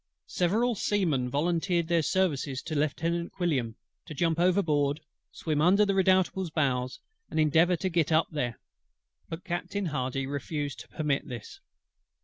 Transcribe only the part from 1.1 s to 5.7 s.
volunteered their services to Lieutenant QUILLIAM, to jump overboard, swim